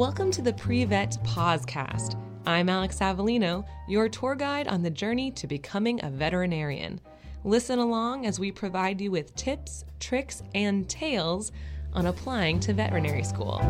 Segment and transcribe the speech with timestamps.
[0.00, 2.18] Welcome to the Pre-Vet Podcast.
[2.46, 6.98] I'm Alex Avellino, your tour guide on the journey to becoming a veterinarian.
[7.44, 11.52] Listen along as we provide you with tips, tricks, and tales
[11.92, 13.60] on applying to veterinary school.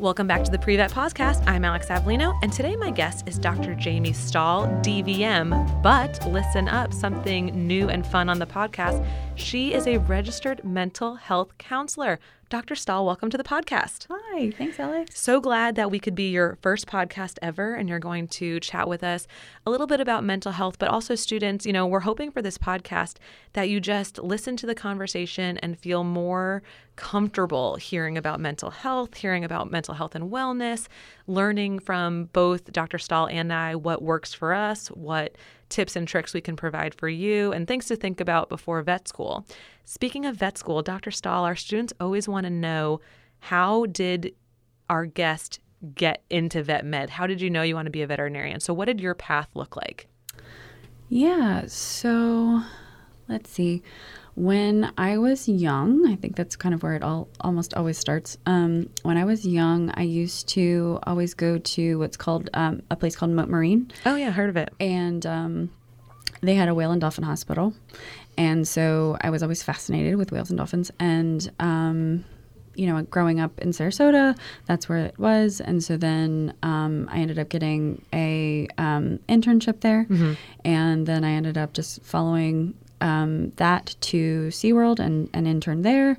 [0.00, 1.42] Welcome back to the Pre-Vet Podcast.
[1.48, 3.74] I'm Alex Avellino, and today my guest is Dr.
[3.74, 5.82] Jamie Stahl, DVM.
[5.82, 9.04] But listen up, something new and fun on the podcast.
[9.34, 12.20] She is a registered mental health counselor.
[12.50, 12.76] Dr.
[12.76, 14.06] Stahl, welcome to the podcast.
[14.08, 15.20] Hi, thanks, Alex.
[15.20, 18.88] So glad that we could be your first podcast ever and you're going to chat
[18.88, 19.26] with us
[19.66, 21.66] a little bit about mental health, but also students.
[21.66, 23.16] You know, we're hoping for this podcast
[23.52, 26.62] that you just listen to the conversation and feel more
[26.96, 30.88] comfortable hearing about mental health, hearing about mental health and wellness,
[31.26, 32.98] learning from both Dr.
[32.98, 35.36] Stahl and I what works for us, what
[35.68, 39.08] tips and tricks we can provide for you, and things to think about before vet
[39.08, 39.46] school.
[39.84, 41.10] Speaking of vet school, Dr.
[41.10, 43.00] Stahl, our students always want to know
[43.40, 44.34] how did
[44.88, 45.60] our guest
[45.94, 47.10] get into vet med?
[47.10, 48.60] How did you know you want to be a veterinarian?
[48.60, 50.08] So, what did your path look like?
[51.08, 52.62] Yeah, so
[53.28, 53.82] let's see.
[54.38, 58.38] When I was young, I think that's kind of where it all almost always starts.
[58.46, 62.94] Um, when I was young, I used to always go to what's called um, a
[62.94, 63.90] place called Mote Marine.
[64.06, 64.72] Oh yeah, heard of it.
[64.78, 65.70] And um,
[66.40, 67.74] they had a whale and dolphin hospital,
[68.36, 70.92] and so I was always fascinated with whales and dolphins.
[71.00, 72.24] And um,
[72.76, 75.60] you know, growing up in Sarasota, that's where it was.
[75.60, 80.34] And so then um, I ended up getting a um, internship there, mm-hmm.
[80.64, 86.18] and then I ended up just following um, that to SeaWorld and, and interned there.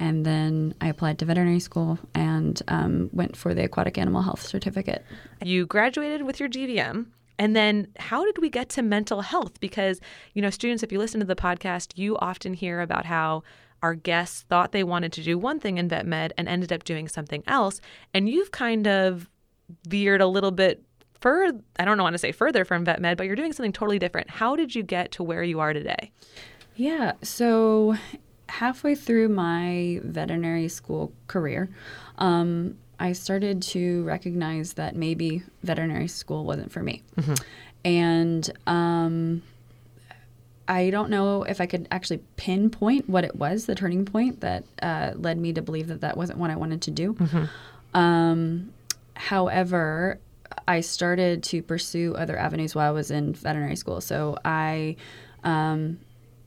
[0.00, 4.42] And then I applied to veterinary school and um, went for the aquatic animal health
[4.42, 5.04] certificate.
[5.42, 7.06] You graduated with your DVM.
[7.38, 9.60] And then how did we get to mental health?
[9.60, 10.00] Because,
[10.34, 13.42] you know, students, if you listen to the podcast, you often hear about how
[13.82, 16.82] our guests thought they wanted to do one thing in vet med and ended up
[16.82, 17.80] doing something else.
[18.12, 19.28] And you've kind of
[19.86, 20.82] veered a little bit
[21.20, 23.72] further, I don't know want to say further from vet med, but you're doing something
[23.72, 24.30] totally different.
[24.30, 26.10] How did you get to where you are today?
[26.76, 27.12] Yeah.
[27.22, 27.96] So
[28.48, 31.68] halfway through my veterinary school career,
[32.18, 37.02] um, I started to recognize that maybe veterinary school wasn't for me.
[37.16, 37.34] Mm-hmm.
[37.84, 39.42] And um,
[40.66, 44.64] I don't know if I could actually pinpoint what it was, the turning point that
[44.82, 47.14] uh, led me to believe that that wasn't what I wanted to do.
[47.14, 47.96] Mm-hmm.
[47.96, 48.72] Um,
[49.14, 50.18] however,
[50.66, 54.00] I started to pursue other avenues while I was in veterinary school.
[54.00, 54.96] So I
[55.44, 55.98] um,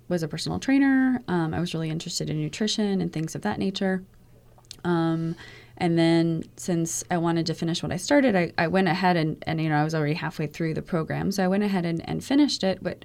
[0.08, 1.22] was a personal trainer.
[1.28, 4.04] Um, I was really interested in nutrition and things of that nature.
[4.84, 5.36] Um,
[5.78, 9.44] and then since I wanted to finish what I started, I, I went ahead and,
[9.48, 11.32] and, you know, I was already halfway through the program.
[11.32, 12.84] So I went ahead and, and finished it.
[12.84, 13.04] But,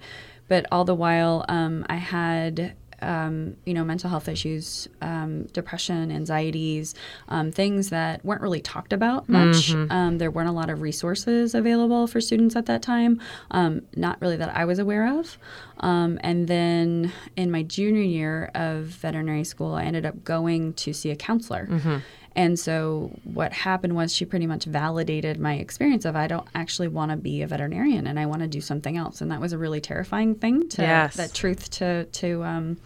[0.48, 2.74] but all the while, um, I had
[3.06, 6.94] um, you know, mental health issues, um, depression, anxieties,
[7.28, 9.72] um, things that weren't really talked about much.
[9.72, 9.92] Mm-hmm.
[9.92, 13.20] Um, there weren't a lot of resources available for students at that time,
[13.52, 15.38] um, not really that I was aware of.
[15.78, 20.92] Um, and then in my junior year of veterinary school, I ended up going to
[20.92, 21.66] see a counselor.
[21.70, 21.96] Mm-hmm.
[22.36, 26.88] And so what happened was she pretty much validated my experience of I don't actually
[26.88, 29.22] want to be a veterinarian and I want to do something else.
[29.22, 31.16] And that was a really terrifying thing to yes.
[31.16, 32.76] that truth to to um,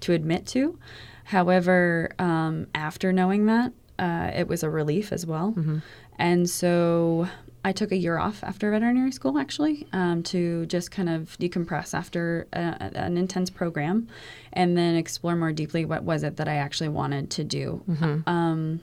[0.00, 0.78] to admit to.
[1.24, 5.52] However, um, after knowing that, uh, it was a relief as well.
[5.56, 5.78] Mm-hmm.
[6.18, 7.26] And so
[7.64, 11.94] I took a year off after veterinary school, actually, um, to just kind of decompress
[11.94, 14.08] after a, an intense program,
[14.52, 17.82] and then explore more deeply what was it that I actually wanted to do.
[17.88, 18.28] Mm-hmm.
[18.28, 18.80] Um,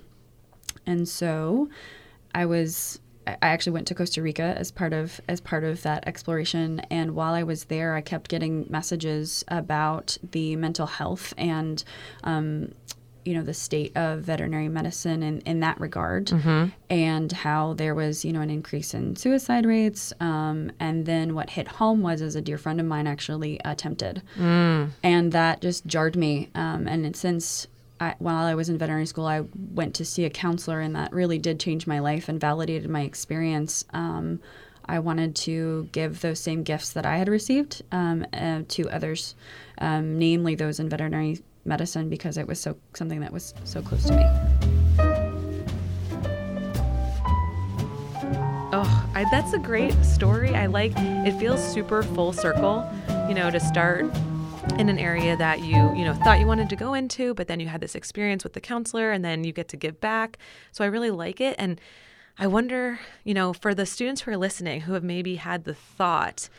[0.89, 1.69] and so
[2.33, 6.07] I was I actually went to Costa Rica as part of as part of that
[6.07, 6.79] exploration.
[6.89, 11.83] And while I was there, I kept getting messages about the mental health and
[12.23, 12.73] um,
[13.25, 16.69] you know the state of veterinary medicine in, in that regard mm-hmm.
[16.89, 21.51] and how there was you know an increase in suicide rates um, and then what
[21.51, 24.89] hit home was as a dear friend of mine actually attempted mm.
[25.03, 27.67] and that just jarred me um, and since
[27.99, 29.43] I, while I was in veterinary school, I
[29.73, 33.01] went to see a counselor, and that really did change my life and validated my
[33.01, 33.83] experience.
[33.91, 34.39] Um,
[34.85, 39.35] I wanted to give those same gifts that I had received um, uh, to others,
[39.79, 44.05] um, namely those in veterinary medicine, because it was so something that was so close
[44.05, 44.23] to me.
[48.71, 50.55] Oh, I, that's a great story.
[50.55, 51.39] I like it.
[51.39, 52.89] Feels super full circle,
[53.27, 54.05] you know, to start
[54.77, 57.59] in an area that you you know thought you wanted to go into but then
[57.59, 60.37] you had this experience with the counselor and then you get to give back
[60.71, 61.79] so i really like it and
[62.37, 65.73] i wonder you know for the students who are listening who have maybe had the
[65.73, 66.49] thought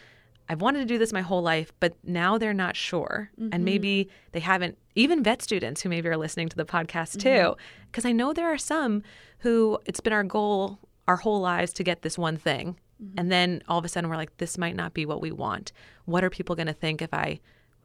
[0.49, 3.31] I've wanted to do this my whole life, but now they're not sure.
[3.39, 3.65] And mm-hmm.
[3.65, 7.51] maybe they haven't, even vet students who maybe are listening to the podcast mm-hmm.
[7.51, 7.57] too.
[7.87, 9.05] Because I know there are some
[9.39, 12.79] who it's been our goal our whole lives to get this one thing.
[13.03, 13.19] Mm-hmm.
[13.19, 15.73] And then all of a sudden we're like, this might not be what we want.
[16.05, 17.41] What are people going to think if I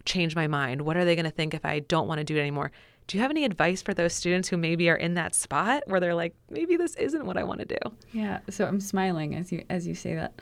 [0.05, 0.81] change my mind?
[0.81, 2.71] What are they going to think if I don't want to do it anymore?
[3.07, 5.99] Do you have any advice for those students who maybe are in that spot where
[5.99, 7.95] they're like, maybe this isn't what I want to do?
[8.13, 10.41] Yeah, so I'm smiling as you as you say that.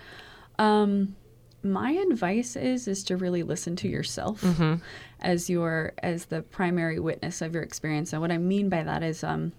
[0.60, 1.16] Um,
[1.62, 4.44] my advice is is to really listen to yourself
[5.22, 8.14] as your as the primary witness of your experience.
[8.14, 9.52] And what I mean by that is um,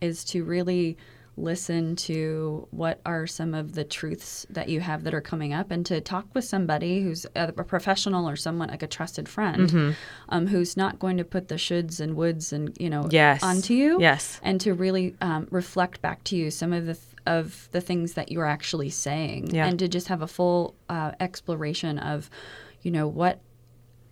[0.00, 0.96] is to really
[1.38, 5.70] listen to what are some of the truths that you have that are coming up
[5.70, 9.94] and to talk with somebody who's a, a professional or someone like a trusted friend
[10.30, 13.42] um, who's not going to put the shoulds and woulds and you know Yes.
[13.42, 14.40] onto you Yes.
[14.42, 18.14] and to really um, reflect back to you some of the th- of the things
[18.14, 19.66] that you're actually saying Yeah.
[19.66, 22.30] and to just have a full uh, exploration of
[22.82, 23.40] you know what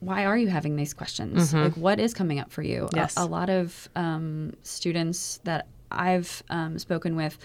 [0.01, 2.97] why are you having these questions like what is coming up for you Mm-hmm.
[2.97, 3.17] Yes.
[3.17, 5.69] a, a lot of um, students that
[5.99, 7.39] i've um, spoken with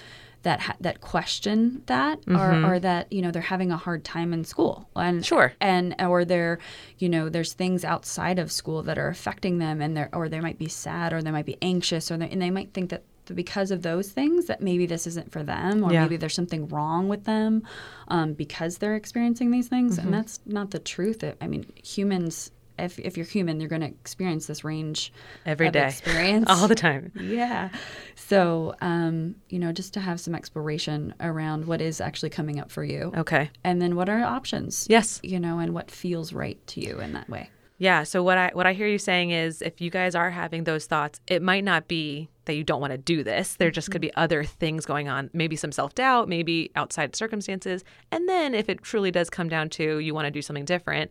[0.44, 4.32] that ha- that question that or are that you know they're having a hard time
[4.32, 5.24] in school and Mm-hmm.
[5.24, 5.54] Sure.
[5.60, 6.60] and or they're
[6.98, 10.40] you know there's things outside of school that are affecting them and they're or they
[10.40, 13.04] might be sad or they might be anxious or they, and they might think that
[13.36, 16.04] because of those things that maybe this isn't for them or Yeah.
[16.04, 17.62] maybe there's something wrong with them
[18.08, 20.06] um, because they're experiencing these things Mm-hmm.
[20.08, 22.50] and that's not the truth i mean humans
[22.80, 25.12] if, if you're human you're going to experience this range
[25.46, 25.88] Every day.
[25.88, 27.12] experience All the time.
[27.16, 27.70] yeah.
[28.16, 32.72] So, um, you know, just to have some exploration around what is actually coming up
[32.72, 33.12] for you.
[33.16, 33.50] Okay.
[33.64, 34.88] And then what are options?
[34.90, 35.20] Yes.
[35.24, 37.50] You know, and what feels right to you in that way.
[37.80, 38.04] Yeah.
[38.04, 40.86] So what I what I hear you saying is if you guys are having those
[40.86, 43.56] thoughts, it might not be that you don't want to do this.
[43.56, 47.86] There just could be other things going on, maybe some self-doubt, maybe outside circumstances.
[48.12, 51.10] And then if it truly does come down to you want to do something different,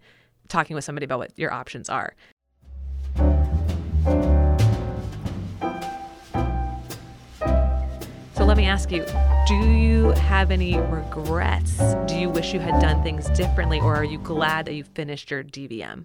[0.48, 2.14] talking with somebody about what your options are.
[8.34, 9.04] So let me ask you,
[9.48, 11.78] do you have any regrets?
[12.06, 15.30] Do you wish you had done things differently or are you glad that you finished
[15.30, 16.04] your DVM?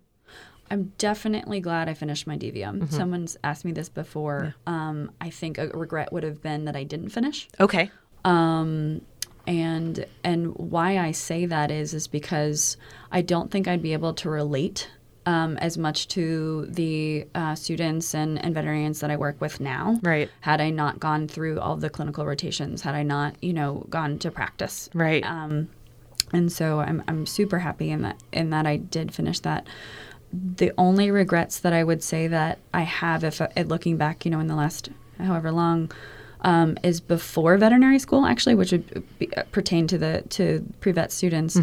[0.72, 2.92] I'm definitely glad I finished my DVM.
[2.92, 4.56] Someone's asked me this before.
[4.66, 7.48] Um, I think a regret would have been that I didn't finish.
[7.60, 7.92] Okay.
[8.26, 9.02] Um,
[9.46, 12.78] and and why I say that is is because
[13.12, 14.90] I don't think I'd be able to relate
[15.26, 20.00] um, as much to the uh, students and, and veterinarians that I work with now.
[20.02, 20.30] Right.
[20.42, 24.20] Had I not gone through all the clinical rotations, had I not, you know, gone
[24.20, 24.90] to practice.
[24.94, 25.24] Right.
[25.24, 25.70] Um,
[26.32, 29.68] and so I'm I'm super happy in that in that I did finish that.
[30.32, 34.32] The only regrets that I would say that I have, if uh, looking back, you
[34.32, 35.92] know, in the last however long,
[36.44, 41.12] um, is before veterinary school, actually, which would be, uh, pertain to the to pre-vet
[41.12, 41.58] students,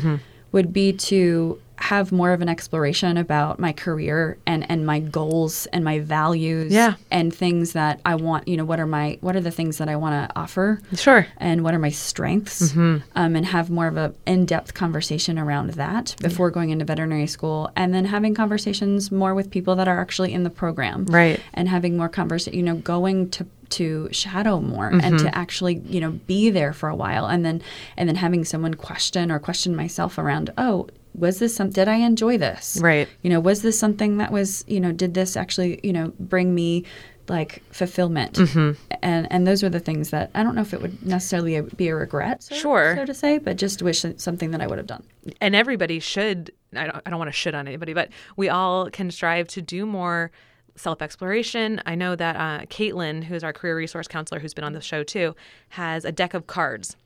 [0.52, 5.66] would be to have more of an exploration about my career and and my goals
[5.72, 6.94] and my values Yeah.
[7.10, 8.46] and things that I want.
[8.48, 10.80] You know, what are my what are the things that I want to offer?
[10.94, 11.26] Sure.
[11.38, 16.14] and what are my strengths um, and have more of a in-depth conversation around that
[16.20, 20.32] before going into veterinary school and then having conversations more with people that are actually
[20.32, 21.40] in the program Right.
[21.54, 26.00] and having more conversation you know going to to shadow more and to actually you
[26.00, 27.62] know be there for a while and then
[27.96, 31.96] and then having someone question or question myself around oh was this some did i
[31.96, 33.08] enjoy this Right.
[33.22, 36.54] you know was this something that was you know did this actually you know bring
[36.54, 36.84] me
[37.28, 38.72] like fulfillment Mm-hmm.
[39.02, 41.88] and and those are the things that i don't know if it would necessarily be
[41.88, 42.94] a regret so, Sure.
[42.96, 45.04] so to say but just wish something that i would have done
[45.40, 48.88] and everybody should I don't, I don't want to shit on anybody but we all
[48.90, 50.30] can strive to do more
[50.76, 54.80] self-exploration i know that uh, caitlin who's our career resource counselor who's been on the
[54.80, 55.34] show too
[55.70, 56.96] has a deck of cards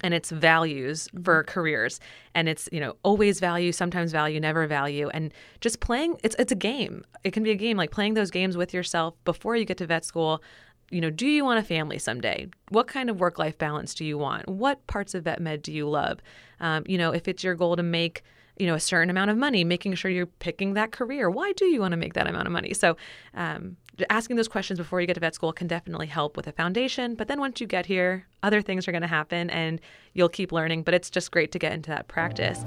[0.00, 2.00] and it's values for careers.
[2.34, 5.08] And it's you know always value sometimes value never value.
[5.08, 7.04] And just playing it's it's a game.
[7.24, 9.86] It can be a game like playing those games with yourself before you get to
[9.86, 10.42] vet school.
[10.90, 12.48] You know do you want a family someday?
[12.70, 14.48] What kind of work life balance do you want?
[14.48, 16.20] What parts of vet med do you love?
[16.60, 18.22] Um, you know if it's your goal to make
[18.58, 21.66] you know a certain amount of money making sure you're picking that career why do
[21.66, 22.72] you want to make that amount of money?
[22.72, 22.96] So
[23.34, 23.76] um,
[24.10, 27.14] asking those questions before you get to vet school can definitely help with a foundation.
[27.16, 29.80] But then once you get here other things are going to happen and
[30.14, 32.62] you'll keep learning but it's just great to get into that practice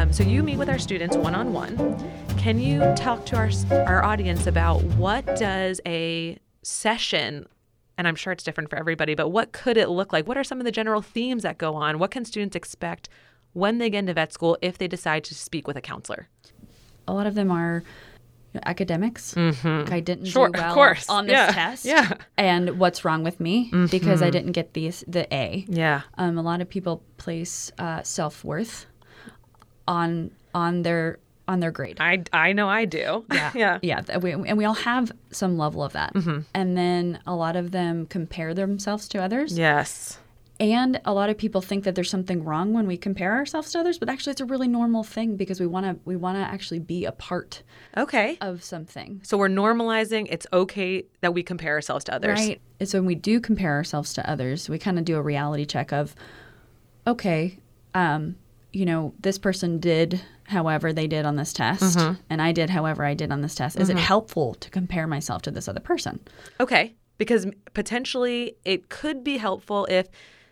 [0.00, 1.76] Um, so you meet with our students one on one.
[2.38, 7.46] Can you talk to our our audience about what does a session,
[7.98, 10.26] and I'm sure it's different for everybody, but what could it look like?
[10.26, 11.98] What are some of the general themes that go on?
[11.98, 13.10] What can students expect
[13.52, 16.28] when they get into vet school if they decide to speak with a counselor?
[17.10, 17.82] a lot of them are
[18.54, 19.36] know, academics.
[19.36, 21.84] Like I didn't Sure, do well on this Yeah, test.
[21.84, 22.04] yeah.
[22.04, 22.22] Mm-hmm.
[22.38, 25.64] And what's wrong with me because I didn't get the the A.
[25.68, 26.02] Yeah.
[26.18, 28.86] Um, a lot of people place uh, self worth
[29.86, 31.96] on on their on their grade.
[32.00, 33.24] I, I know I do.
[33.32, 33.78] Yeah, yeah.
[33.82, 34.18] yeah.
[34.18, 36.12] We, and we all have some level of that.
[36.54, 39.58] And then a lot of them compare themselves to others.
[39.58, 40.18] Yes.
[40.60, 43.80] And a lot of people think that there's something wrong when we compare ourselves to
[43.80, 46.42] others, but actually it's a really normal thing because we want to we want to
[46.42, 47.62] actually be a part
[47.96, 48.36] Okay.
[48.42, 49.20] of something.
[49.24, 52.38] So we're normalizing it's okay that we compare ourselves to others.
[52.38, 52.60] Right.
[52.78, 55.64] And so when we do compare ourselves to others, we kind of do a reality
[55.64, 56.14] check of,
[57.06, 57.58] okay,
[57.94, 58.36] um,
[58.72, 61.98] you know, this person did however they did on this test,
[62.28, 63.78] and I did however I did on this test.
[63.78, 66.20] Is it helpful to compare myself to this other person?
[66.58, 66.94] Okay.
[67.18, 70.08] Because potentially it could be helpful if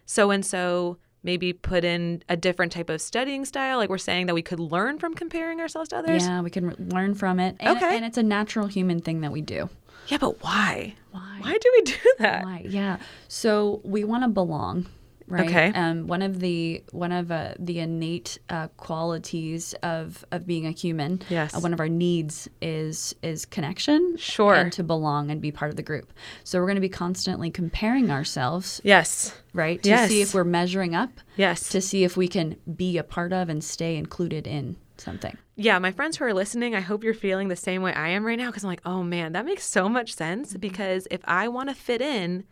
[0.08, 3.76] so and so maybe put in a different type of studying style.
[3.76, 6.24] Like we're saying that we could learn from comparing ourselves to others.
[6.26, 7.56] Yeah, we can re- learn from it.
[7.60, 7.94] And, Okay.
[7.96, 9.68] And it's a natural human thing that we do.
[10.06, 10.94] Yeah, but why?
[11.10, 11.38] Why?
[11.42, 12.44] Why do we do that?
[12.44, 12.64] Why?
[12.66, 12.96] Yeah.
[13.26, 14.86] So we want to belong,
[15.28, 15.48] right?
[15.48, 15.72] Okay.
[15.74, 20.70] Um, one of the one of uh, the innate uh, qualities of of being a
[20.70, 21.22] human.
[21.28, 21.54] Yes.
[21.54, 24.16] uh, one of our needs is is connection.
[24.16, 24.54] Sure.
[24.54, 26.12] And to belong and be part of the group.
[26.44, 29.34] So we're going to be constantly comparing ourselves, Yes.
[29.52, 29.82] right?
[29.82, 30.08] To Yes.
[30.08, 31.10] see if we're measuring up.
[31.36, 31.68] Yes.
[31.70, 35.36] To see if we can be a part of and stay included in something.
[35.54, 38.24] Yeah, my friends who are listening, I hope you're feeling the same way I am
[38.24, 40.56] right now because I'm like, oh man, that makes so much sense.
[40.56, 42.44] Because if I want to fit in,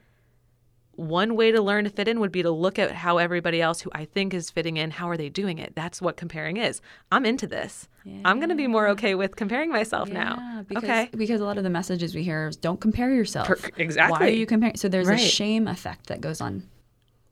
[0.96, 3.80] one way to learn to fit in would be to look at how everybody else
[3.80, 5.74] who I think is fitting in, how are they doing it?
[5.74, 6.80] That's what comparing is.
[7.12, 7.88] I'm into this.
[8.24, 10.64] I'm going to be more okay with comparing myself Yeah, now.
[10.68, 11.08] because, okay.
[11.16, 13.48] Because a lot of the messages we hear is don't compare yourself.
[13.48, 14.18] Per- exactly.
[14.18, 14.76] Why are you comparing?
[14.76, 15.18] So there's Right.
[15.18, 16.62] a shame effect that goes on.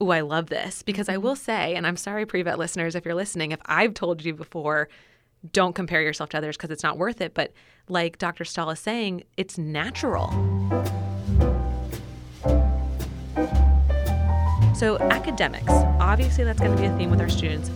[0.03, 1.23] Ooh, I love this because I mm-hmm.
[1.23, 4.89] will say, and I'm sorry, pre-vet listeners, if you're listening, if I've told you before,
[5.53, 7.33] don't compare yourself to others because it's not worth it.
[7.33, 7.53] But
[7.87, 8.43] like Dr.
[8.43, 10.33] Stahl is saying, it's natural.
[14.75, 17.69] So, academics, obviously, that's going to be a theme with our students.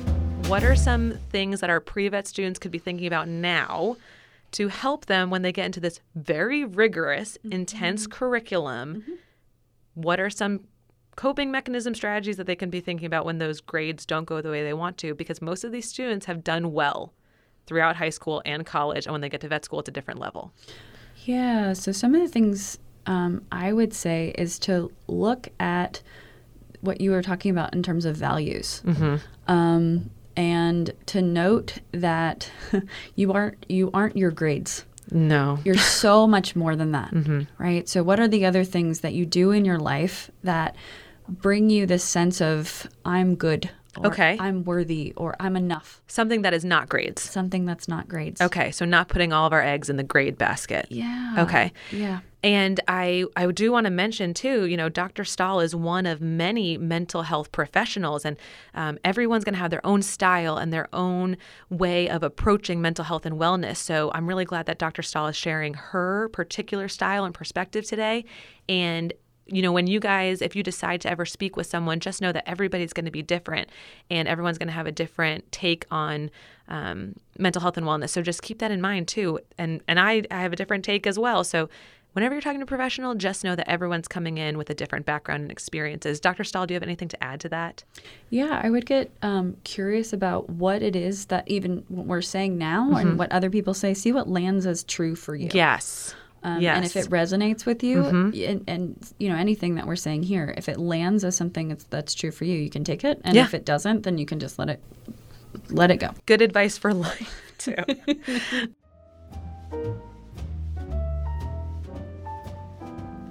[0.49, 3.95] What are some things that our pre vet students could be thinking about now
[4.51, 9.05] to help them when they get into this very rigorous, intense curriculum?
[9.93, 10.65] What are some
[11.15, 14.51] coping mechanism strategies that they can be thinking about when those grades don't go the
[14.51, 15.15] way they want to?
[15.15, 17.13] Because most of these students have done well
[17.65, 20.19] throughout high school and college, and when they get to vet school, it's a different
[20.19, 20.51] level.
[21.23, 21.71] Yeah.
[21.71, 26.01] So some of the things um, I would say is to look at
[26.81, 28.81] what you were talking about in terms of values,
[29.47, 32.49] um, and to note that
[33.15, 34.85] you aren't you aren't your grades.
[35.11, 35.57] No.
[35.65, 37.11] You're so much more than that,
[37.57, 37.89] right?
[37.89, 40.75] So, what are the other things that you do in your life that
[41.27, 44.37] bring you this sense of I'm good, Okay.
[44.39, 46.01] I'm worthy, or I'm enough?
[46.07, 47.21] Something that is not grades.
[47.21, 48.39] Something that's not grades.
[48.39, 50.87] Okay, so not putting all of our eggs in the grade basket.
[50.89, 51.35] Yeah.
[51.39, 51.73] Okay.
[51.91, 52.19] Yeah.
[52.41, 55.25] And I, I do want to mention too, you know, Dr.
[55.25, 58.37] Stahl is one of many mental health professionals, and
[58.75, 61.35] um, everyone's going to have their own style and their own
[61.69, 63.77] way of approaching mental health and wellness.
[63.77, 65.01] So I'm really glad that Dr.
[65.01, 68.23] Stahl is sharing her particular style and perspective today.
[68.69, 69.11] And
[69.51, 72.31] you know, when you guys, if you decide to ever speak with someone, just know
[72.31, 73.69] that everybody's going to be different
[74.09, 76.31] and everyone's going to have a different take on
[76.67, 78.09] um, mental health and wellness.
[78.09, 79.39] So just keep that in mind too.
[79.57, 81.43] And and I, I have a different take as well.
[81.43, 81.69] So
[82.13, 85.05] whenever you're talking to a professional, just know that everyone's coming in with a different
[85.05, 86.19] background and experiences.
[86.19, 86.43] Dr.
[86.43, 87.83] Stahl, do you have anything to add to that?
[88.29, 92.57] Yeah, I would get um, curious about what it is that even what we're saying
[92.57, 93.93] now and what other people say.
[93.93, 95.49] See what lands as true for you.
[95.53, 96.15] Yes.
[96.41, 96.75] Um, yes.
[96.77, 100.53] And if it resonates with you, and, and you know anything that we're saying here,
[100.55, 103.19] if it lands as something that's, that's true for you, you can take it.
[103.25, 103.43] And Yeah.
[103.43, 104.81] if it doesn't, then you can just let it
[105.69, 106.11] let it go.
[106.25, 107.75] Good advice for life too.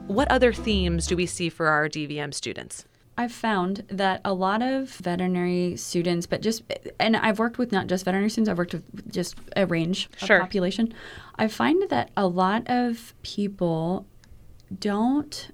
[0.07, 2.85] what other themes do we see for our DVM students?
[3.19, 6.63] I've found that a lot of veterinary students, but just,
[7.01, 10.37] and I've worked with not just veterinary students, I've worked with just a range Sure.
[10.37, 10.95] of population.
[11.37, 14.07] I find that a lot of people
[14.79, 15.51] don't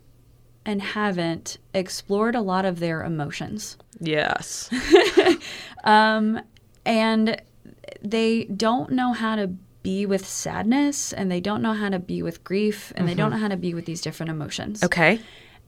[0.67, 3.77] and haven't explored a lot of their emotions.
[3.99, 4.71] Yes.
[5.85, 6.41] Um,
[6.87, 7.41] and
[8.03, 9.49] they don't know how to
[9.83, 13.31] be with sadness and they don't know how to be with grief and they don't
[13.31, 14.83] know how to be with these different emotions.
[14.83, 15.21] Okay.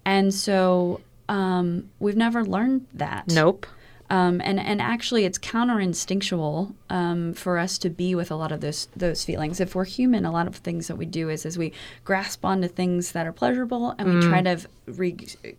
[0.07, 3.29] And so um, we've never learned that.
[3.29, 3.67] Nope.
[4.09, 8.53] Um, and and actually, it's counter instinctual um, for us to be with a lot
[8.53, 9.59] of those those feelings.
[9.59, 11.73] If we're human, a lot of things that we do is is we
[12.05, 15.17] grasp onto things that are pleasurable and we try to re-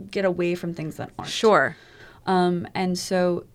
[0.10, 1.30] get away from things that aren't.
[1.30, 1.76] Sure.
[2.26, 3.46] Um, and so,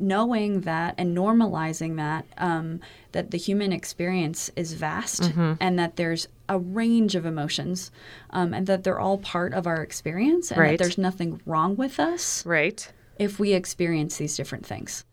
[0.00, 2.80] knowing that and normalizing that um,
[3.12, 5.52] that the human experience is vast Mm-hmm.
[5.60, 7.90] and that there's a range of emotions
[8.30, 10.70] um, and that they're all part of our experience and Right.
[10.72, 12.90] that there's nothing wrong with us Right.
[13.18, 15.04] if we experience these different things.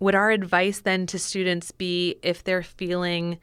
[0.00, 3.38] Would our advice then to students be if they're feeling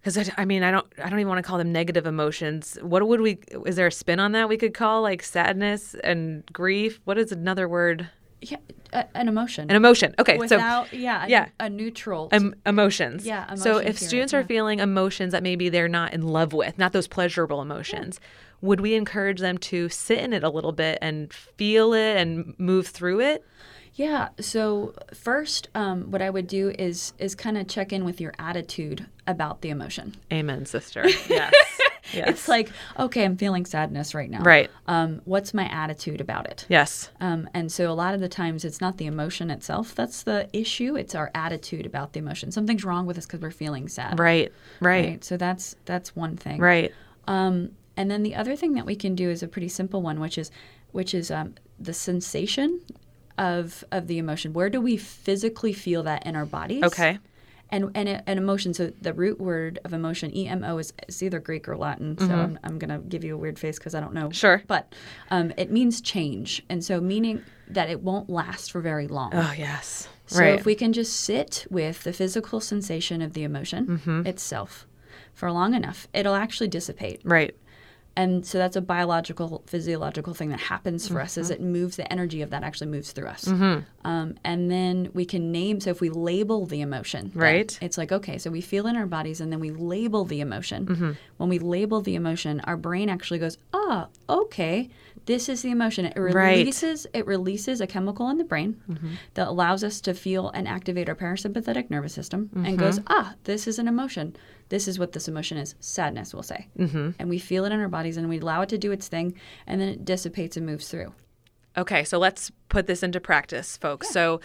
[0.00, 2.78] because I, I mean I don't I don't even want to call them negative emotions.
[2.82, 6.44] What would we is there a spin on that we could call like sadness and
[6.52, 7.00] grief?
[7.04, 8.08] What is another word?
[8.40, 8.58] Yeah,
[8.92, 9.68] a, an emotion.
[9.70, 10.14] An emotion.
[10.18, 11.48] Okay, so Without, yeah, a, yeah.
[11.58, 12.28] a neutral.
[12.32, 13.26] em- emotions.
[13.26, 14.40] Yeah, So if here, students yeah.
[14.40, 18.20] are feeling emotions that maybe they're not in love with, not those pleasurable emotions,
[18.60, 22.54] would we encourage them to sit in it a little bit and feel it and
[22.58, 23.44] move through it?
[23.94, 24.28] Yeah.
[24.40, 28.32] So first, um, what I would do is is kind of check in with your
[28.38, 30.14] attitude about the emotion.
[30.32, 31.04] Amen, sister.
[31.28, 31.52] Yes.
[32.12, 32.28] Yes.
[32.28, 34.42] It's like, okay, I'm feeling sadness right now.
[34.42, 34.70] Right.
[34.86, 36.66] Um, what's my attitude about it?
[36.68, 37.10] yes.
[37.20, 40.48] Um, and so a lot of the times it's not the emotion itself that's the
[40.52, 42.52] issue; it's our attitude about the emotion.
[42.52, 44.18] Something's wrong with us because we're feeling sad.
[44.18, 44.52] Right.
[44.80, 45.04] Right.
[45.04, 45.24] Right.
[45.24, 46.60] So that's that's one thing.
[46.60, 46.92] Right.
[47.26, 50.20] Um, and then the other thing that we can do is a pretty simple one,
[50.20, 50.50] which is
[50.92, 52.80] which is um, the sensation
[53.36, 54.52] of of the emotion.
[54.52, 56.84] Where do we physically feel that in our bodies?
[56.84, 57.18] Okay.
[57.70, 58.72] And and an emotion.
[58.72, 62.16] So the root word of emotion, E M O, is either Greek or Latin.
[62.18, 64.28] So I'm, I'm gonna give you a weird face because I don't know.
[64.28, 64.30] Mm-hmm.
[64.32, 64.62] Sure.
[64.66, 64.94] But
[65.30, 69.32] um, it means change, and so meaning that it won't last for very long.
[69.34, 70.08] Oh, yes.
[70.26, 70.54] So right.
[70.58, 74.26] if we can just sit with the physical sensation of the emotion Mm-hmm.
[74.26, 74.86] itself
[75.34, 77.20] for long enough, it'll actually dissipate.
[77.24, 77.54] right.
[78.18, 81.40] And so that's a biological, physiological thing that happens for us Mm-hmm.
[81.40, 83.46] is it moves, the energy of that actually moves through us.
[84.10, 87.78] Um, and then we can name, so if we label the emotion, Right.
[87.80, 90.86] it's like, okay, so we feel in our bodies and then we label the emotion.
[90.86, 91.10] Mm-hmm.
[91.36, 94.88] When we label the emotion, our brain actually goes, ah, okay,
[95.26, 96.06] this is the emotion.
[96.06, 96.34] It Right.
[96.34, 96.58] Mm-hmm.
[96.60, 98.70] releases, it releases a chemical in the brain
[99.34, 102.76] that allows us to feel and activate our parasympathetic nervous system and Mm-hmm.
[102.76, 104.34] goes, ah, this is an emotion.
[104.68, 105.74] This is what this emotion is.
[105.80, 106.68] Sadness, we'll say.
[106.78, 107.10] Mm-hmm.
[107.18, 109.34] And we feel it in our bodies and we allow it to do its thing
[109.66, 111.12] and then it dissipates and moves through.
[111.76, 114.10] Okay, so let's put this into practice, folks.
[114.10, 114.40] So,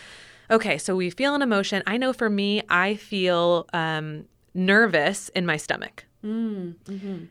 [0.52, 1.82] okay, so we feel an emotion.
[1.88, 6.06] I know for me, I feel um, nervous in my stomach.
[6.24, 7.24] Mm, mm-hmm.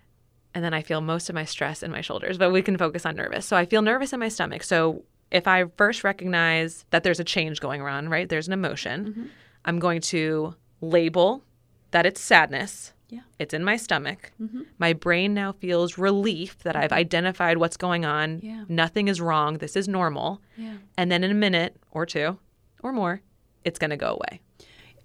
[0.55, 3.07] And then I feel most of my stress in my shoulders, but we can focus
[3.07, 3.47] on nervous.
[3.47, 4.65] So I feel nervous in my stomach.
[4.65, 8.29] So if I first recognize that there's a change going on, right?
[8.29, 9.25] There's an emotion, Mm-hmm.
[9.65, 11.45] I'm going to label
[11.93, 12.93] that it's sadness.
[13.09, 13.21] Yeah.
[13.39, 14.33] It's in my stomach.
[14.41, 14.63] Mm-hmm.
[14.79, 18.41] My brain now feels relief that I've identified what's going on.
[18.43, 18.65] Yeah.
[18.69, 19.59] Nothing is wrong.
[19.59, 20.41] This is normal.
[20.57, 20.77] Yeah.
[20.97, 22.39] And then in a minute or two
[22.83, 23.21] or more,
[23.65, 24.41] it's going to go away.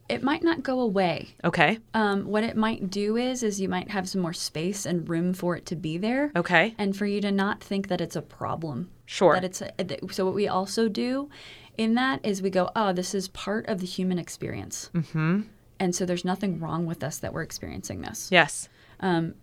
[0.08, 1.36] It might not go away.
[1.44, 1.80] Okay.
[1.94, 5.34] Um, what it might do is, is you might have some more space and room
[5.34, 6.74] for it to be there, Okay.
[6.78, 8.90] and for you to not think that it's a problem.
[9.06, 9.34] Sure.
[9.34, 9.74] That it's a,
[10.14, 10.24] so.
[10.24, 11.30] What we also do
[11.78, 15.42] in that is we go, oh, this is part of the human experience, mm-hmm.
[15.80, 18.30] And so there's nothing wrong with us that we're experiencing this.
[18.32, 18.70] Yes.
[19.00, 19.36] Um,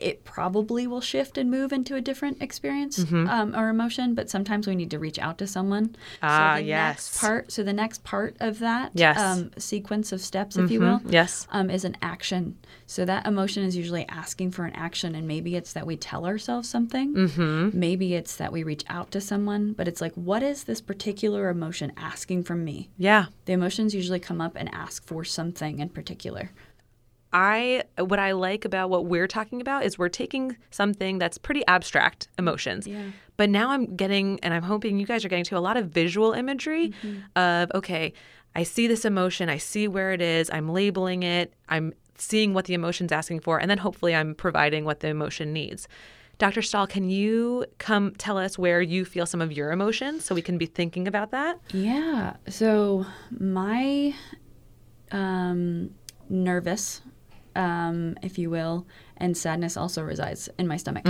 [0.00, 4.66] it probably will shift and move into a different experience um, or emotion, but sometimes
[4.66, 5.94] we need to reach out to someone.
[6.22, 6.94] Ah, so yes.
[7.12, 7.52] Next part.
[7.52, 9.18] So the next part of that Yes.
[9.18, 11.00] um, sequence of steps, if you will.
[11.08, 11.46] Yes.
[11.50, 12.56] um, is an action.
[12.86, 16.26] So that emotion is usually asking for an action, and maybe it's that we tell
[16.26, 17.14] ourselves something.
[17.14, 17.78] Mm-hmm.
[17.78, 21.48] Maybe it's that we reach out to someone, but it's like, what is this particular
[21.50, 22.90] emotion asking from me?
[22.98, 23.26] Yeah.
[23.44, 26.50] The emotions usually come up and ask for something in particular.
[27.32, 31.64] I what I like about what we're talking about is we're taking something that's pretty
[31.66, 32.86] abstract emotions.
[32.86, 33.02] Yeah.
[33.36, 35.88] But now I'm getting and I'm hoping you guys are getting to a lot of
[35.88, 36.92] visual imagery
[37.36, 38.12] of okay,
[38.54, 42.64] I see this emotion, I see where it is, I'm labeling it, I'm seeing what
[42.66, 45.88] the emotion's asking for, and then hopefully I'm providing what the emotion needs.
[46.38, 46.62] Dr.
[46.62, 50.40] Stahl, can you come tell us where you feel some of your emotions so we
[50.40, 51.60] can be thinking about that?
[51.72, 52.36] Yeah.
[52.48, 54.14] So my
[55.12, 55.90] um,
[56.30, 57.02] nervous,
[57.56, 58.86] um, if you will,
[59.16, 61.06] and sadness also resides in my stomach.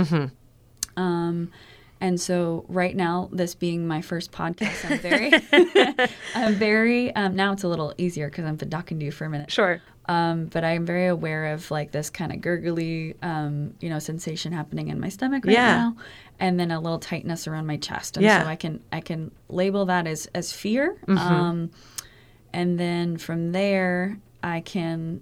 [0.97, 1.51] Um,
[1.99, 5.31] and so right now, this being my first podcast, I'm very,
[6.35, 7.15] I'm very.
[7.15, 9.51] Um, now it's a little easier because I've been talking to you for a minute.
[9.51, 9.81] Sure.
[10.07, 14.51] Um, but I'm very aware of like this kind of gurgly, um, you know, sensation
[14.51, 15.75] happening in my stomach right Yeah.
[15.77, 15.95] now,
[16.39, 18.17] and then a little tightness around my chest.
[18.17, 18.41] And Yeah.
[18.43, 21.17] so I can I can label that as as fear, Mm-hmm.
[21.19, 21.71] um,
[22.51, 25.21] and then from there I can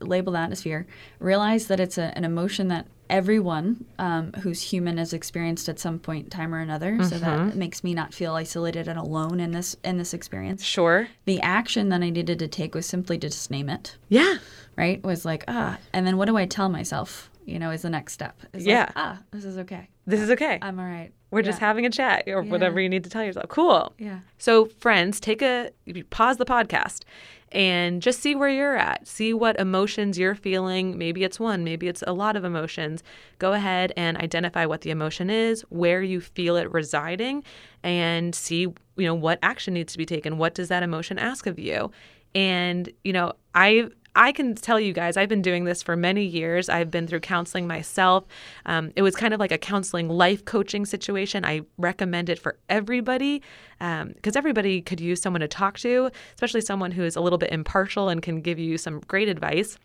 [0.00, 0.86] label that as fear.
[1.18, 5.98] Realize that it's a, an emotion that everyone um, who's human has experienced at some
[5.98, 7.02] point in time or another.
[7.04, 7.46] So Mm-hmm.
[7.48, 11.08] that makes me not feel isolated and alone in this in this experience Sure.
[11.24, 14.36] the action that I needed to take was simply to just name it, Yeah.
[14.76, 15.02] right?
[15.02, 17.30] Was like, ah, and then what do I tell myself?
[17.46, 18.38] You know, is the next step.
[18.52, 18.88] Is like, Yeah.
[18.94, 19.88] ah, this is okay.
[20.06, 20.58] This is okay.
[20.60, 21.10] I'm all right.
[21.30, 22.50] We're just having a chat or Yeah.
[22.50, 23.48] whatever you need to tell yourself.
[23.48, 23.94] Cool.
[23.98, 24.20] Yeah.
[24.38, 25.70] So, friends, take a
[26.10, 27.04] pause the podcast
[27.52, 29.06] and just see where you're at.
[29.06, 30.98] See what emotions you're feeling.
[30.98, 33.02] Maybe it's one, maybe it's a lot of emotions.
[33.38, 37.44] Go ahead and identify what the emotion is, where you feel it residing,
[37.82, 40.38] and see, you know, what action needs to be taken.
[40.38, 41.90] What does that emotion ask of you?
[42.34, 46.24] And, you know, I I can tell you guys, I've been doing this for many
[46.24, 46.68] years.
[46.68, 48.24] I've been through counseling myself.
[48.66, 51.44] Um, it was kind of like a counseling life coaching situation.
[51.44, 53.42] I recommend it for everybody
[53.78, 57.52] because everybody could use someone to talk to, especially someone who is a little bit
[57.52, 59.78] impartial and can give you some great advice.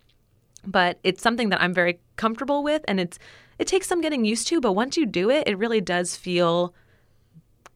[0.66, 3.20] But it's something that I'm very comfortable with, and it's
[3.60, 4.62] it takes some getting used to.
[4.62, 6.74] But once you do it, it really does feel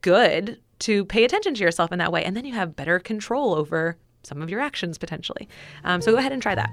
[0.01, 2.23] good to pay attention to yourself in that way.
[2.23, 3.97] And then you have better control over
[4.27, 5.47] some of your actions potentially.
[5.83, 6.69] Um, so go ahead and try that.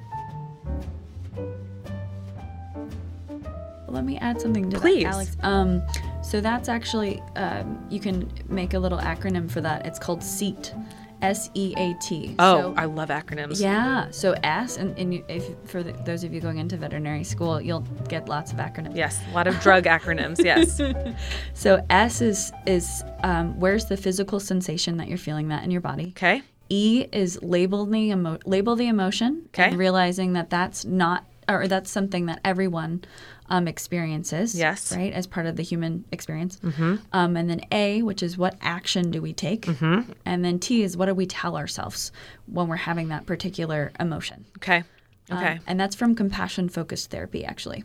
[3.89, 5.05] Let me add something to Please.
[5.05, 5.37] that, Alex.
[5.43, 5.83] Um,
[6.23, 9.87] so that's actually um, you can make a little acronym for that.
[9.87, 10.75] It's called SEAT,
[11.23, 12.35] S E A T.
[12.41, 13.61] Oh, So- I love acronyms.
[13.61, 14.11] yeah.
[14.11, 17.61] So S, and, and you, if for the, those of you going into veterinary school,
[17.61, 18.97] you'll get lots of acronyms.
[18.97, 20.43] Yes, a lot of drug acronyms.
[20.45, 20.81] Yes.
[21.55, 25.81] So S is is um, where's the physical sensation that you're feeling that in your
[25.83, 26.09] body.
[26.17, 26.43] Okay.
[26.69, 29.65] E is label the emo- label the emotion Okay.
[29.69, 33.05] and realizing that that's not or that's something that everyone
[33.51, 34.59] um, experiences.
[34.59, 34.97] Yes.
[34.97, 36.57] Right, as part of the human experience.
[36.65, 36.95] Mm-hmm.
[37.13, 39.67] Um, and then A, which is what action do we take?
[39.67, 40.11] Mm-hmm.
[40.25, 42.13] And then T is what do we tell ourselves
[42.47, 44.47] when we're having that particular emotion?
[44.57, 44.85] Okay.
[45.31, 45.59] Um, Okay.
[45.67, 47.85] and that's from compassion focused therapy, actually.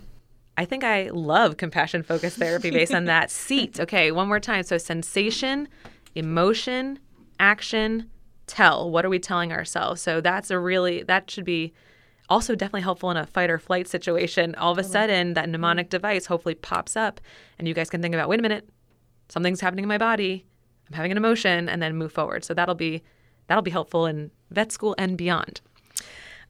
[0.58, 3.80] I think I love compassion focused therapy based on that seat.
[3.80, 4.64] Okay, one more time.
[4.64, 5.68] So sensation,
[6.16, 7.00] emotion,
[7.40, 8.10] action,
[8.50, 8.90] tell.
[8.90, 10.02] What are we telling ourselves?
[10.02, 11.74] So that's a really that should be
[12.30, 14.56] also definitely helpful in a fight or flight situation.
[14.56, 17.22] All of a sudden that mnemonic device hopefully pops up
[17.58, 18.70] and you guys can think about, wait a minute,
[19.30, 20.46] something's happening in my body.
[20.88, 22.44] I'm having an emotion and then move forward.
[22.44, 23.04] So that'll be
[23.48, 25.62] that'll be helpful in vet school and beyond.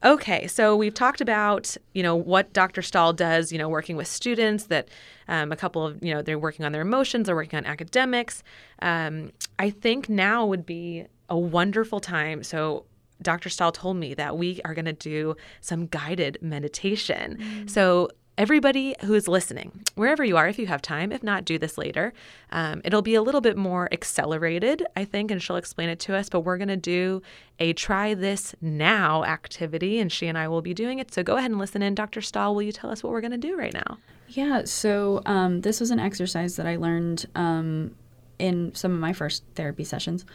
[0.02, 2.82] Okay, so we've talked about you know what Dr.
[2.82, 4.66] Stahl does, you know, working with students.
[4.66, 4.88] That
[5.28, 8.44] um, a couple of you know they're working on their emotions, they're working on academics.
[8.82, 12.44] Um, I think now would be a wonderful time.
[12.44, 12.86] So
[13.22, 13.50] Dr.
[13.50, 17.68] Stahl told me that we are going to do some guided meditation.
[17.68, 21.58] So everybody who is listening, wherever you are, if you have time, if not, do
[21.60, 22.14] this later.
[22.52, 26.16] Um, it'll be a little bit more accelerated, I think, and she'll explain it to
[26.16, 26.30] us.
[26.30, 27.22] But we're going to do
[27.60, 31.14] a try this now activity, and she and I will be doing it.
[31.14, 31.96] So go ahead and listen in.
[31.96, 32.22] Dr.
[32.22, 33.98] Stahl, will you tell us what we're going to do right now?
[34.30, 37.96] Yeah, so um, this was an exercise that I learned um,
[38.40, 40.26] in some of my first therapy sessions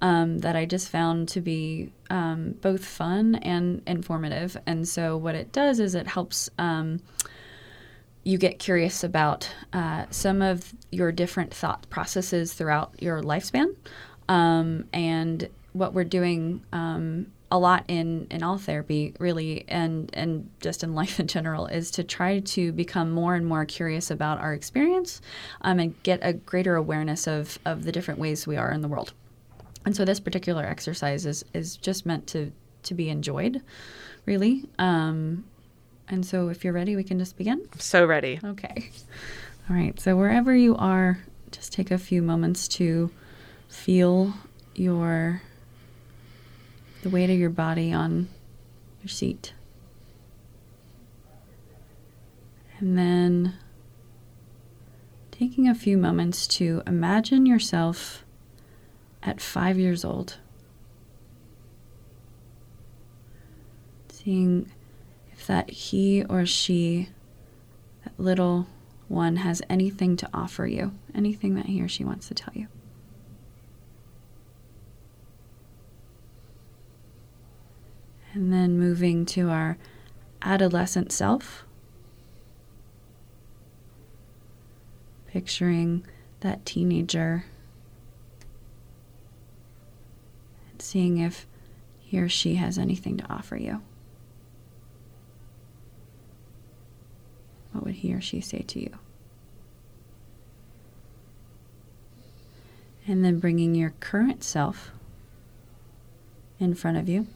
[0.00, 4.56] um, that I just found to be um, both fun and informative.
[4.66, 7.00] And so, what it does is it helps um,
[8.22, 13.74] you get curious about uh, some of your different thought processes throughout your lifespan.
[14.28, 20.50] Um, and what we're doing um, a lot in, in all therapy, really, and, and
[20.58, 24.40] just in life in general, is to try to become more and more curious about
[24.40, 25.22] our experience
[25.60, 28.88] um, and get a greater awareness of, of the different ways we are in the
[28.88, 29.12] world.
[29.86, 32.50] And so this particular exercise is, is just meant to,
[32.82, 33.62] to be enjoyed,
[34.26, 34.68] really.
[34.80, 35.44] Um,
[36.08, 37.68] and so if you're ready, we can just begin.
[37.72, 38.40] I'm so ready.
[38.42, 38.90] Okay.
[39.70, 39.98] All right.
[40.00, 41.20] So wherever you are,
[41.52, 43.12] just take a few moments to
[43.68, 44.34] feel
[44.74, 45.40] your
[47.04, 48.28] the weight of your body on
[49.02, 49.52] your seat.
[52.78, 53.54] And then
[55.30, 58.24] taking a few moments to imagine yourself
[59.22, 60.38] at 5 years old.
[64.08, 64.72] Seeing
[65.30, 67.10] if that he or she
[68.02, 68.66] that little
[69.08, 72.68] one has anything to offer you, anything that he or she wants to tell you.
[78.34, 79.78] And then moving to our
[80.42, 81.64] adolescent self,
[85.28, 86.04] picturing
[86.40, 87.44] that teenager
[90.72, 91.46] and seeing if
[92.00, 93.82] he or she has anything to offer you.
[97.70, 98.98] What would he or she say to you?
[103.06, 104.90] And then bringing your current self
[106.58, 107.28] in front of you.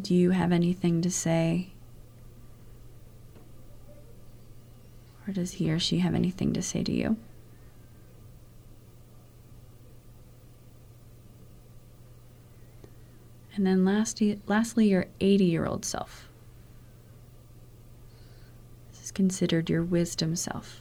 [0.00, 1.70] Do you have anything to say?
[5.26, 7.16] Or does he or she have anything to say to you?
[13.58, 16.28] And then lastly, lastly your 80 year old self.
[18.92, 20.80] This is considered your wisdom self?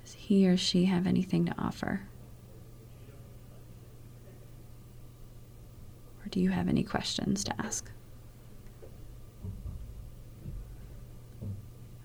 [0.00, 2.02] Does he or she have anything to offer?
[6.21, 7.88] Or do you have any questions to ask?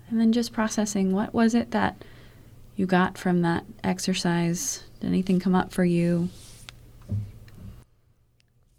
[0.10, 2.04] And then just processing what was it that
[2.76, 4.84] you got from that exercise?
[5.00, 6.30] Did anything come up for you?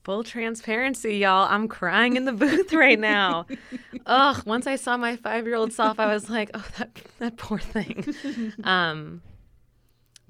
[0.05, 1.47] Full transparency, y'all.
[1.51, 3.47] I'm crying in the booth right now.
[4.07, 7.37] Ugh, once I saw my five year old self, I was like, oh, that, that
[7.37, 8.15] poor thing.
[8.65, 9.23] Um,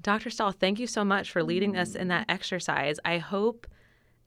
[0.01, 0.29] Dr.
[0.29, 2.99] Stahl, thank you so much for leading us in that exercise.
[3.03, 3.67] I hope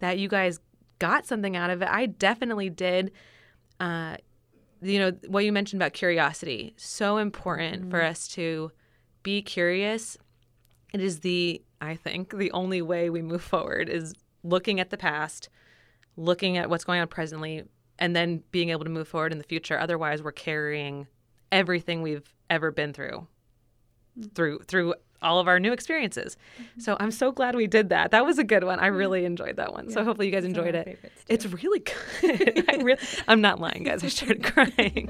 [0.00, 0.60] that you guys
[1.02, 1.88] got something out of it.
[1.90, 3.10] I definitely did.
[3.80, 4.16] Uh,
[4.80, 7.90] you know, what you mentioned about curiosity, so important mm-hmm.
[7.90, 8.70] for us to
[9.24, 10.16] be curious.
[10.94, 14.96] It is the, I think, the only way we move forward is looking at the
[14.96, 15.48] past,
[16.16, 17.64] looking at what's going on presently,
[17.98, 19.76] and then being able to move forward in the future.
[19.76, 21.08] Otherwise, we're carrying
[21.50, 23.26] everything we've ever been through
[24.34, 26.36] through through all of our new experiences.
[26.54, 26.80] Mm-hmm.
[26.80, 28.10] So I'm so glad we did that.
[28.10, 28.78] That was a good one.
[28.80, 29.86] I really enjoyed that one.
[29.88, 30.98] Yeah, so hopefully you guys enjoyed it.
[31.28, 32.64] It's really good.
[32.70, 34.04] I really, I'm not lying, guys.
[34.04, 35.08] I started crying.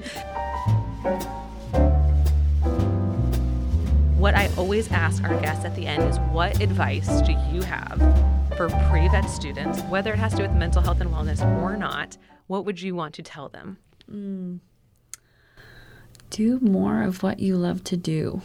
[4.19, 7.99] What I always ask our guests at the end is what advice do you have
[8.57, 11.77] for pre vet students, whether it has to do with mental health and wellness or
[11.77, 13.79] not, what would you want to tell them?
[14.11, 14.61] Mm.
[16.31, 18.43] Do more of what you love to do.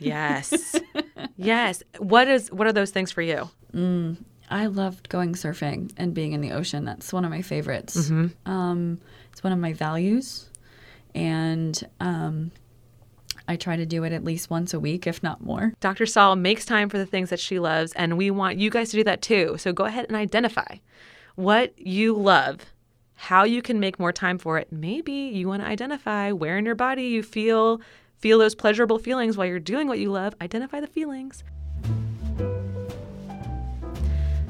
[0.00, 0.74] Yes.
[1.36, 1.82] yes.
[1.98, 3.50] What is what are those things for you?
[3.74, 4.16] Mm,
[4.50, 6.84] I loved going surfing and being in the ocean.
[6.84, 7.96] That's one of my favorites.
[7.96, 8.50] Mm-hmm.
[8.50, 9.00] Um,
[9.32, 10.50] it's one of my values,
[11.14, 12.50] and um,
[13.46, 15.72] I try to do it at least once a week, if not more.
[15.80, 16.06] Dr.
[16.06, 18.96] Stahl makes time for the things that she loves, and we want you guys to
[18.96, 19.56] do that too.
[19.58, 20.76] So go ahead and identify
[21.36, 22.58] what you love,
[23.14, 24.70] how you can make more time for it.
[24.70, 27.80] Maybe you want to identify where in your body you feel
[28.20, 30.34] feel those pleasurable feelings while you're doing what you love.
[30.40, 31.42] Identify the feelings.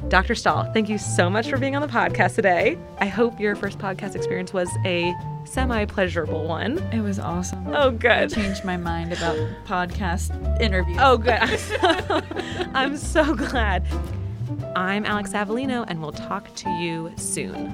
[0.08, 0.34] Dr.
[0.34, 2.76] Stahl, thank you so much for being on the podcast today.
[2.98, 6.78] I hope your first podcast experience was a semi pleasurable one.
[6.92, 7.68] It was awesome.
[7.68, 8.10] Oh, good.
[8.10, 10.98] I changed my mind about podcast interviews.
[11.00, 11.38] Oh, good.
[12.74, 13.86] I'm so glad.
[14.74, 17.72] I'm Alex Avellino, and we'll talk to you soon.